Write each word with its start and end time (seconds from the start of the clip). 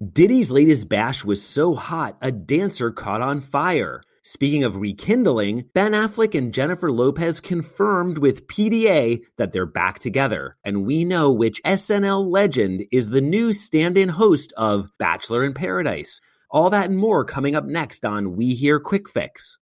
Diddy's 0.00 0.50
latest 0.50 0.88
bash 0.88 1.26
was 1.26 1.42
so 1.42 1.74
hot, 1.74 2.16
a 2.22 2.32
dancer 2.32 2.90
caught 2.90 3.20
on 3.20 3.42
fire. 3.42 4.00
Speaking 4.22 4.64
of 4.64 4.78
rekindling, 4.78 5.66
Ben 5.74 5.92
Affleck 5.92 6.34
and 6.34 6.54
Jennifer 6.54 6.90
Lopez 6.90 7.38
confirmed 7.38 8.16
with 8.16 8.46
PDA 8.46 9.20
that 9.36 9.52
they're 9.52 9.66
back 9.66 9.98
together, 9.98 10.56
and 10.64 10.86
we 10.86 11.04
know 11.04 11.30
which 11.30 11.62
SNL 11.64 12.30
legend 12.30 12.86
is 12.90 13.10
the 13.10 13.20
new 13.20 13.52
stand 13.52 13.98
in 13.98 14.08
host 14.08 14.54
of 14.56 14.88
Bachelor 14.98 15.44
in 15.44 15.52
Paradise. 15.52 16.22
All 16.50 16.70
that 16.70 16.88
and 16.88 16.96
more 16.96 17.22
coming 17.26 17.54
up 17.54 17.66
next 17.66 18.06
on 18.06 18.36
We 18.36 18.54
Hear 18.54 18.80
Quick 18.80 19.06
Fix. 19.06 19.58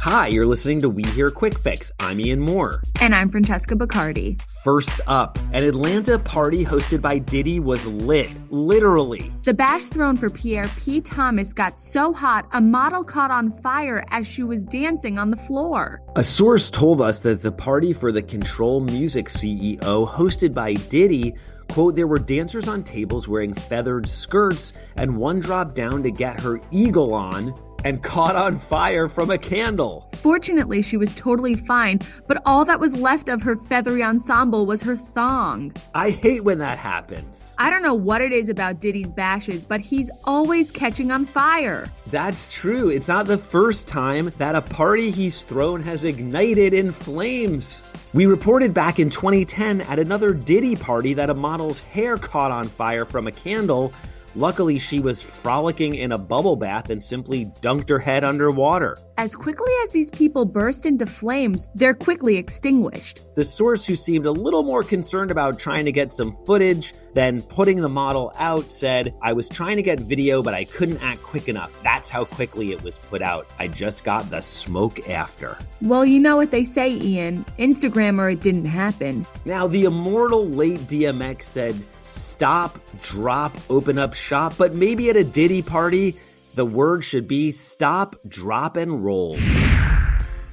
Hi, 0.00 0.28
you're 0.28 0.46
listening 0.46 0.80
to 0.82 0.88
We 0.88 1.02
Hear 1.02 1.28
Quick 1.28 1.58
Fix. 1.58 1.90
I'm 1.98 2.20
Ian 2.20 2.38
Mohr. 2.38 2.80
And 3.00 3.12
I'm 3.12 3.28
Francesca 3.30 3.74
Bacardi. 3.74 4.40
First 4.62 5.00
up, 5.08 5.36
an 5.52 5.64
Atlanta 5.64 6.20
party 6.20 6.64
hosted 6.64 7.02
by 7.02 7.18
Diddy 7.18 7.58
was 7.58 7.84
lit, 7.84 8.30
literally. 8.52 9.32
The 9.42 9.54
bash 9.54 9.86
thrown 9.86 10.16
for 10.16 10.30
Pierre 10.30 10.70
P. 10.78 11.00
Thomas 11.00 11.52
got 11.52 11.76
so 11.76 12.12
hot, 12.12 12.46
a 12.52 12.60
model 12.60 13.02
caught 13.02 13.32
on 13.32 13.50
fire 13.60 14.04
as 14.10 14.24
she 14.24 14.44
was 14.44 14.64
dancing 14.64 15.18
on 15.18 15.32
the 15.32 15.36
floor. 15.36 16.00
A 16.14 16.22
source 16.22 16.70
told 16.70 17.00
us 17.00 17.18
that 17.20 17.42
the 17.42 17.50
party 17.50 17.92
for 17.92 18.12
the 18.12 18.22
Control 18.22 18.78
Music 18.78 19.26
CEO, 19.26 20.08
hosted 20.08 20.54
by 20.54 20.74
Diddy, 20.74 21.34
quote, 21.70 21.96
there 21.96 22.06
were 22.06 22.20
dancers 22.20 22.68
on 22.68 22.84
tables 22.84 23.26
wearing 23.26 23.52
feathered 23.52 24.08
skirts, 24.08 24.72
and 24.96 25.16
one 25.16 25.40
dropped 25.40 25.74
down 25.74 26.04
to 26.04 26.12
get 26.12 26.40
her 26.40 26.60
eagle 26.70 27.14
on 27.14 27.52
and 27.84 28.02
caught 28.02 28.36
on 28.36 28.58
fire 28.58 29.08
from 29.08 29.30
a 29.30 29.38
candle. 29.38 30.08
Fortunately, 30.14 30.82
she 30.82 30.96
was 30.96 31.14
totally 31.14 31.54
fine, 31.54 32.00
but 32.26 32.42
all 32.44 32.64
that 32.64 32.80
was 32.80 32.96
left 32.96 33.28
of 33.28 33.42
her 33.42 33.56
feathery 33.56 34.02
ensemble 34.02 34.66
was 34.66 34.82
her 34.82 34.96
thong. 34.96 35.72
I 35.94 36.10
hate 36.10 36.44
when 36.44 36.58
that 36.58 36.78
happens. 36.78 37.54
I 37.58 37.70
don't 37.70 37.82
know 37.82 37.94
what 37.94 38.20
it 38.20 38.32
is 38.32 38.48
about 38.48 38.80
Diddy's 38.80 39.12
bashes, 39.12 39.64
but 39.64 39.80
he's 39.80 40.10
always 40.24 40.70
catching 40.70 41.10
on 41.10 41.24
fire. 41.24 41.88
That's 42.08 42.52
true. 42.52 42.88
It's 42.88 43.08
not 43.08 43.26
the 43.26 43.38
first 43.38 43.86
time 43.86 44.30
that 44.38 44.54
a 44.54 44.62
party 44.62 45.10
he's 45.10 45.42
thrown 45.42 45.82
has 45.82 46.04
ignited 46.04 46.74
in 46.74 46.90
flames. 46.90 47.82
We 48.14 48.26
reported 48.26 48.72
back 48.72 48.98
in 48.98 49.10
2010 49.10 49.82
at 49.82 49.98
another 49.98 50.32
Diddy 50.32 50.76
party 50.76 51.14
that 51.14 51.30
a 51.30 51.34
model's 51.34 51.80
hair 51.80 52.16
caught 52.16 52.50
on 52.50 52.66
fire 52.66 53.04
from 53.04 53.26
a 53.26 53.32
candle 53.32 53.92
Luckily, 54.36 54.78
she 54.78 55.00
was 55.00 55.22
frolicking 55.22 55.94
in 55.94 56.12
a 56.12 56.18
bubble 56.18 56.56
bath 56.56 56.90
and 56.90 57.02
simply 57.02 57.46
dunked 57.62 57.88
her 57.88 57.98
head 57.98 58.24
underwater. 58.24 58.96
As 59.16 59.34
quickly 59.34 59.72
as 59.82 59.90
these 59.90 60.10
people 60.10 60.44
burst 60.44 60.86
into 60.86 61.06
flames, 61.06 61.68
they're 61.74 61.94
quickly 61.94 62.36
extinguished. 62.36 63.22
The 63.34 63.42
source, 63.42 63.84
who 63.84 63.96
seemed 63.96 64.26
a 64.26 64.30
little 64.30 64.62
more 64.62 64.82
concerned 64.82 65.30
about 65.30 65.58
trying 65.58 65.86
to 65.86 65.92
get 65.92 66.12
some 66.12 66.36
footage 66.46 66.94
than 67.14 67.42
putting 67.42 67.80
the 67.80 67.88
model 67.88 68.32
out, 68.38 68.70
said, 68.70 69.12
I 69.20 69.32
was 69.32 69.48
trying 69.48 69.76
to 69.76 69.82
get 69.82 69.98
video, 69.98 70.40
but 70.40 70.54
I 70.54 70.64
couldn't 70.64 71.02
act 71.02 71.22
quick 71.22 71.48
enough. 71.48 71.82
That's 71.82 72.10
how 72.10 72.24
quickly 72.24 72.70
it 72.70 72.82
was 72.84 72.98
put 72.98 73.22
out. 73.22 73.46
I 73.58 73.66
just 73.66 74.04
got 74.04 74.30
the 74.30 74.40
smoke 74.40 75.08
after. 75.08 75.58
Well, 75.82 76.04
you 76.04 76.20
know 76.20 76.36
what 76.36 76.52
they 76.52 76.64
say, 76.64 76.92
Ian 76.92 77.44
Instagram 77.58 78.20
or 78.20 78.28
it 78.30 78.40
didn't 78.40 78.66
happen. 78.66 79.26
Now, 79.44 79.66
the 79.66 79.84
immortal 79.84 80.46
late 80.46 80.80
DMX 80.80 81.42
said, 81.42 81.74
stop, 82.08 82.78
drop, 83.02 83.52
open 83.68 83.98
up 83.98 84.14
shop, 84.14 84.54
but 84.58 84.74
maybe 84.74 85.10
at 85.10 85.16
a 85.16 85.24
Diddy 85.24 85.62
party, 85.62 86.16
the 86.54 86.64
word 86.64 87.04
should 87.04 87.28
be 87.28 87.50
stop, 87.50 88.16
drop, 88.26 88.76
and 88.76 89.04
roll. 89.04 89.38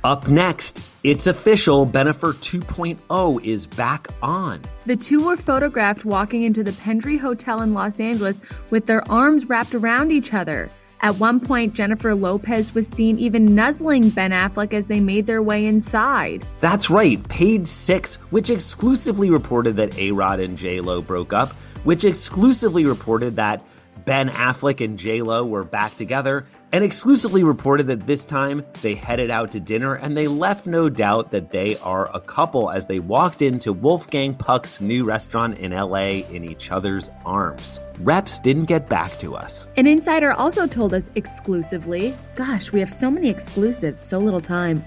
Up 0.03 0.27
next, 0.27 0.83
it's 1.03 1.25
official. 1.25 1.87
Bennifer 1.87 2.33
2.0 2.33 3.43
is 3.43 3.65
back 3.65 4.07
on. 4.21 4.61
The 4.85 4.95
two 4.95 5.25
were 5.25 5.35
photographed 5.35 6.05
walking 6.05 6.43
into 6.43 6.63
the 6.63 6.73
Pendry 6.73 7.19
Hotel 7.19 7.61
in 7.61 7.73
Los 7.73 7.99
Angeles 7.99 8.39
with 8.69 8.85
their 8.85 9.09
arms 9.11 9.49
wrapped 9.49 9.73
around 9.73 10.11
each 10.11 10.31
other. 10.31 10.69
At 11.01 11.15
one 11.17 11.39
point, 11.39 11.73
Jennifer 11.73 12.15
Lopez 12.15 12.73
was 12.73 12.87
seen 12.87 13.19
even 13.19 13.53
nuzzling 13.53 14.09
Ben 14.09 14.31
Affleck 14.31 14.73
as 14.73 14.87
they 14.87 14.99
made 14.99 15.27
their 15.27 15.43
way 15.43 15.65
inside. 15.65 16.45
That's 16.59 16.89
right. 16.89 17.21
Page 17.29 17.67
Six, 17.67 18.15
which 18.31 18.49
exclusively 18.49 19.29
reported 19.29 19.75
that 19.75 19.97
A 19.97 20.11
Rod 20.11 20.39
and 20.39 20.57
J 20.57 20.81
Lo 20.81 21.01
broke 21.01 21.33
up, 21.33 21.51
which 21.83 22.03
exclusively 22.03 22.85
reported 22.85 23.35
that 23.35 23.63
Ben 24.05 24.29
Affleck 24.29 24.83
and 24.83 24.99
J-Lo 24.99 25.45
were 25.45 25.63
back 25.63 25.95
together 25.95 26.45
and 26.75 26.83
exclusively 26.83 27.41
reported 27.41 27.87
that 27.87 28.05
this 28.05 28.25
time 28.25 28.61
they 28.81 28.95
headed 28.95 29.31
out 29.31 29.49
to 29.49 29.61
dinner 29.61 29.95
and 29.95 30.17
they 30.17 30.27
left 30.27 30.67
no 30.67 30.89
doubt 30.89 31.31
that 31.31 31.49
they 31.49 31.77
are 31.77 32.13
a 32.13 32.19
couple 32.19 32.69
as 32.69 32.85
they 32.87 32.99
walked 32.99 33.41
into 33.41 33.71
Wolfgang 33.71 34.35
Puck's 34.35 34.81
new 34.81 35.05
restaurant 35.05 35.57
in 35.57 35.71
LA 35.71 36.25
in 36.33 36.43
each 36.43 36.71
other's 36.71 37.09
arms. 37.25 37.79
Reps 37.99 38.39
didn't 38.39 38.65
get 38.65 38.89
back 38.89 39.09
to 39.19 39.37
us. 39.37 39.65
An 39.77 39.87
insider 39.87 40.33
also 40.33 40.67
told 40.67 40.93
us 40.93 41.09
exclusively, 41.15 42.13
gosh, 42.35 42.73
we 42.73 42.81
have 42.81 42.91
so 42.91 43.09
many 43.09 43.29
exclusives, 43.29 44.01
so 44.01 44.19
little 44.19 44.41
time, 44.41 44.83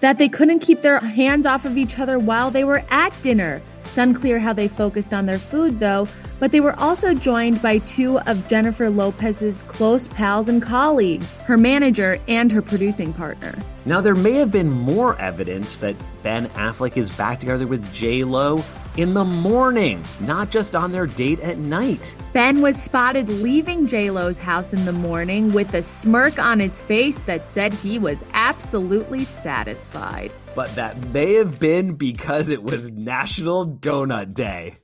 that 0.00 0.18
they 0.18 0.28
couldn't 0.28 0.58
keep 0.58 0.82
their 0.82 1.00
hands 1.00 1.46
off 1.46 1.64
of 1.64 1.78
each 1.78 1.98
other 1.98 2.18
while 2.18 2.50
they 2.50 2.64
were 2.64 2.82
at 2.90 3.14
dinner. 3.22 3.62
It's 3.86 3.96
unclear 3.96 4.38
how 4.38 4.52
they 4.52 4.68
focused 4.68 5.14
on 5.14 5.24
their 5.24 5.38
food, 5.38 5.80
though, 5.80 6.06
but 6.38 6.52
they 6.52 6.60
were 6.60 6.78
also 6.78 7.14
joined 7.14 7.60
by 7.62 7.78
two 7.78 8.18
of 8.20 8.48
Jennifer 8.48 8.90
Lopez's 8.90 9.62
close 9.64 10.08
pals 10.08 10.48
and 10.48 10.62
colleagues, 10.62 11.34
her 11.36 11.56
manager 11.56 12.18
and 12.28 12.50
her 12.50 12.62
producing 12.62 13.12
partner. 13.12 13.54
Now, 13.86 14.00
there 14.00 14.14
may 14.14 14.32
have 14.32 14.50
been 14.50 14.70
more 14.70 15.18
evidence 15.18 15.76
that 15.78 15.96
Ben 16.22 16.46
Affleck 16.50 16.96
is 16.96 17.10
back 17.16 17.40
together 17.40 17.66
with 17.66 17.92
J 17.92 18.24
Lo 18.24 18.62
in 18.96 19.14
the 19.14 19.24
morning, 19.24 20.02
not 20.20 20.50
just 20.50 20.76
on 20.76 20.92
their 20.92 21.06
date 21.06 21.40
at 21.40 21.58
night. 21.58 22.14
Ben 22.32 22.60
was 22.60 22.80
spotted 22.80 23.28
leaving 23.28 23.86
J-Lo's 23.86 24.38
house 24.38 24.72
in 24.72 24.84
the 24.84 24.92
morning 24.92 25.52
with 25.52 25.74
a 25.74 25.82
smirk 25.82 26.38
on 26.38 26.60
his 26.60 26.80
face 26.80 27.18
that 27.20 27.46
said 27.46 27.74
he 27.74 27.98
was 27.98 28.24
absolutely 28.32 29.24
satisfied. 29.24 30.30
But 30.54 30.74
that 30.76 30.96
may 31.08 31.34
have 31.34 31.58
been 31.58 31.94
because 31.94 32.48
it 32.48 32.62
was 32.62 32.90
National 32.90 33.66
Donut 33.66 34.34
Day. 34.34 34.74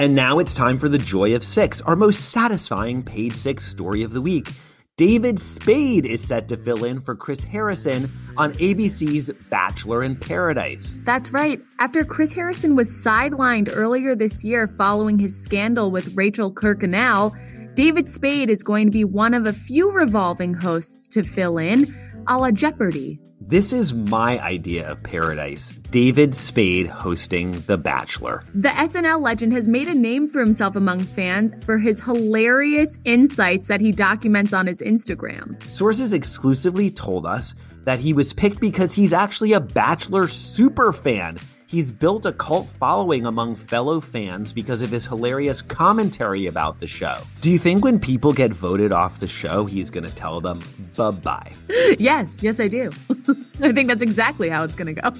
And 0.00 0.16
now 0.16 0.40
it's 0.40 0.54
time 0.54 0.76
for 0.76 0.88
the 0.88 0.98
Joy 0.98 1.36
of 1.36 1.44
Six, 1.44 1.80
our 1.82 1.94
most 1.94 2.30
satisfying 2.30 3.02
page 3.02 3.36
six 3.36 3.64
story 3.64 4.02
of 4.02 4.12
the 4.12 4.20
week. 4.20 4.50
David 4.96 5.38
Spade 5.38 6.04
is 6.04 6.26
set 6.26 6.48
to 6.48 6.56
fill 6.56 6.84
in 6.84 7.00
for 7.00 7.14
Chris 7.14 7.44
Harrison 7.44 8.10
on 8.36 8.54
ABC's 8.54 9.30
Bachelor 9.50 10.02
in 10.02 10.16
Paradise. 10.16 10.98
That's 11.04 11.30
right. 11.30 11.60
After 11.78 12.04
Chris 12.04 12.32
Harrison 12.32 12.74
was 12.74 12.88
sidelined 12.90 13.70
earlier 13.72 14.16
this 14.16 14.42
year 14.42 14.66
following 14.66 15.18
his 15.18 15.40
scandal 15.40 15.92
with 15.92 16.14
Rachel 16.16 16.52
Kirkconnell, 16.52 17.32
David 17.74 18.08
Spade 18.08 18.50
is 18.50 18.64
going 18.64 18.86
to 18.86 18.92
be 18.92 19.04
one 19.04 19.34
of 19.34 19.46
a 19.46 19.52
few 19.52 19.92
revolving 19.92 20.54
hosts 20.54 21.08
to 21.08 21.22
fill 21.22 21.58
in, 21.58 21.92
a 22.26 22.38
la 22.38 22.50
Jeopardy! 22.50 23.20
This 23.40 23.72
is 23.72 23.92
my 23.92 24.40
idea 24.40 24.90
of 24.90 25.02
paradise. 25.02 25.70
David 25.90 26.34
Spade 26.34 26.86
hosting 26.86 27.60
The 27.62 27.76
Bachelor. 27.76 28.42
The 28.54 28.70
SNL 28.70 29.20
legend 29.20 29.52
has 29.52 29.68
made 29.68 29.88
a 29.88 29.94
name 29.94 30.28
for 30.28 30.40
himself 30.40 30.76
among 30.76 31.04
fans 31.04 31.52
for 31.64 31.78
his 31.78 32.00
hilarious 32.00 32.98
insights 33.04 33.68
that 33.68 33.82
he 33.82 33.92
documents 33.92 34.54
on 34.54 34.66
his 34.66 34.80
Instagram. 34.80 35.62
Sources 35.68 36.14
exclusively 36.14 36.90
told 36.90 37.26
us 37.26 37.54
that 37.84 37.98
he 37.98 38.14
was 38.14 38.32
picked 38.32 38.60
because 38.60 38.94
he's 38.94 39.12
actually 39.12 39.52
a 39.52 39.60
Bachelor 39.60 40.26
super 40.26 40.92
fan 40.92 41.38
He's 41.74 41.90
built 41.90 42.24
a 42.24 42.30
cult 42.32 42.68
following 42.68 43.26
among 43.26 43.56
fellow 43.56 44.00
fans 44.00 44.52
because 44.52 44.80
of 44.80 44.92
his 44.92 45.08
hilarious 45.08 45.60
commentary 45.60 46.46
about 46.46 46.78
the 46.78 46.86
show. 46.86 47.18
Do 47.40 47.50
you 47.50 47.58
think 47.58 47.82
when 47.82 47.98
people 47.98 48.32
get 48.32 48.52
voted 48.52 48.92
off 48.92 49.18
the 49.18 49.26
show, 49.26 49.64
he's 49.64 49.90
going 49.90 50.04
to 50.04 50.14
tell 50.14 50.40
them 50.40 50.62
bye 50.94 51.10
bye? 51.10 51.52
yes, 51.98 52.44
yes, 52.44 52.60
I 52.60 52.68
do. 52.68 52.92
I 53.60 53.72
think 53.72 53.88
that's 53.88 54.04
exactly 54.04 54.48
how 54.48 54.62
it's 54.62 54.76
going 54.76 54.94
to 54.94 55.02
go. 55.02 55.14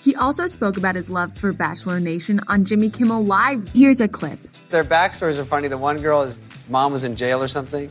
He 0.00 0.16
also 0.16 0.48
spoke 0.48 0.76
about 0.76 0.96
his 0.96 1.08
love 1.08 1.38
for 1.38 1.52
Bachelor 1.52 2.00
Nation 2.00 2.40
on 2.48 2.64
Jimmy 2.64 2.90
Kimmel 2.90 3.24
Live. 3.24 3.68
Here's 3.68 4.00
a 4.00 4.08
clip. 4.08 4.40
Their 4.70 4.82
backstories 4.82 5.38
are 5.38 5.44
funny. 5.44 5.68
The 5.68 5.78
one 5.78 6.02
girl, 6.02 6.24
his 6.24 6.40
mom 6.68 6.90
was 6.90 7.04
in 7.04 7.14
jail 7.14 7.40
or 7.40 7.46
something. 7.46 7.88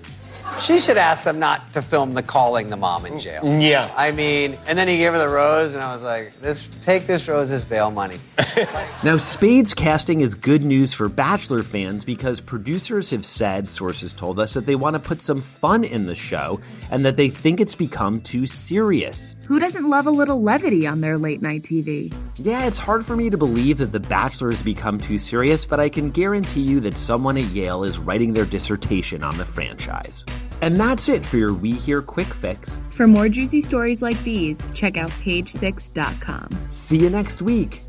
She 0.60 0.80
should 0.80 0.98
ask 0.98 1.24
them 1.24 1.40
not 1.40 1.74
to 1.74 1.82
film 1.82 2.14
the 2.14 2.24
calling 2.24 2.70
the 2.70 2.78
mom 2.78 3.06
in 3.06 3.20
jail. 3.20 3.42
Yeah. 3.60 3.92
I 3.96 4.12
mean, 4.12 4.58
and 4.68 4.78
then 4.78 4.88
he 4.88 4.98
gave 4.98 5.14
her 5.14 5.20
the 5.20 5.30
rose, 5.30 5.74
and 5.74 5.82
I 5.82 5.94
was 5.94 6.04
like, 6.04 6.40
"This, 6.42 6.70
take 6.82 7.06
this 7.08 7.28
rose 7.28 7.52
as 7.52 7.64
bail 7.64 7.92
money." 7.92 8.20
Now, 9.02 9.16
Spade's 9.16 9.74
casting 9.74 10.20
is 10.20 10.36
good 10.36 10.62
news 10.62 10.94
for 10.94 11.08
Bachelor 11.08 11.64
fans 11.64 12.04
because 12.04 12.42
producers 12.42 13.10
have 13.12 13.26
said, 13.26 13.70
sources 13.70 14.12
told 14.12 14.42
us, 14.42 14.54
that 14.56 14.66
they 14.66 14.76
want 14.76 14.96
to 14.96 15.00
put 15.00 15.22
some 15.22 15.42
fun 15.42 15.86
in 15.86 16.06
the 16.06 16.16
show 16.16 16.60
and 16.92 17.06
that 17.06 17.16
they 17.16 17.30
think 17.30 17.62
it's 17.62 17.76
become 17.76 18.20
too 18.20 18.46
serious. 18.46 19.36
Who 19.48 19.58
doesn't 19.58 19.90
love 19.90 20.06
a 20.06 20.12
little 20.12 20.42
levity 20.42 20.86
on 20.86 21.00
their 21.00 21.18
late 21.18 21.42
night 21.42 21.64
TV? 21.64 22.14
Yeah, 22.36 22.66
it's 22.68 22.78
hard 22.78 23.06
for 23.06 23.16
me 23.16 23.30
to 23.30 23.38
believe 23.38 23.78
that 23.78 23.94
The 23.94 24.02
Bachelor 24.02 24.52
has 24.52 24.62
become 24.62 25.00
too 25.00 25.18
serious, 25.18 25.66
but 25.66 25.80
I 25.80 25.88
can 25.88 26.12
guarantee 26.12 26.62
you 26.62 26.82
that 26.82 26.98
someone 26.98 27.38
at 27.38 27.46
Yale 27.46 27.86
is 27.86 27.98
writing 27.98 28.34
their 28.34 28.46
dissertation 28.46 29.24
on 29.24 29.38
the 29.38 29.46
franchise. 29.46 30.26
And 30.62 30.78
that's 30.78 31.10
it 31.10 31.26
for 31.26 31.38
your 31.38 31.54
We 31.54 31.72
Hear 31.72 32.02
Quick 32.02 32.28
Fix. 32.28 32.80
For 32.90 33.08
more 33.08 33.30
juicy 33.30 33.62
stories 33.62 34.02
like 34.02 34.22
these, 34.24 34.66
check 34.74 34.98
out 34.98 35.10
page6.com. 35.12 36.50
See 36.70 36.98
you 36.98 37.10
next 37.10 37.42
week. 37.42 37.82